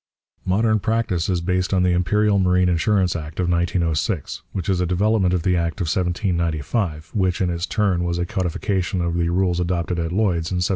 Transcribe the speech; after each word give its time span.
Modern 0.47 0.79
practice 0.79 1.29
is 1.29 1.41
based 1.41 1.75
on 1.75 1.83
the 1.83 1.91
Imperial 1.91 2.39
Marine 2.39 2.69
Insurance 2.69 3.15
Act 3.15 3.39
of 3.39 3.47
1906, 3.51 4.41
which 4.51 4.67
is 4.67 4.81
a 4.81 4.87
development 4.87 5.31
of 5.31 5.43
the 5.43 5.55
Act 5.55 5.79
of 5.79 5.85
1795, 5.85 7.11
which, 7.13 7.39
in 7.39 7.51
its 7.51 7.67
turn, 7.67 8.03
was 8.03 8.17
a 8.17 8.25
codification 8.25 9.01
of 9.01 9.13
the 9.13 9.29
rules 9.29 9.59
adopted 9.59 9.99
at 9.99 10.11
Lloyd's 10.11 10.49
in 10.49 10.55
1779. 10.57 10.63